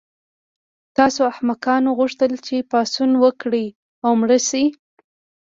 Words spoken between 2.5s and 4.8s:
پاڅون وکړئ او مړه شئ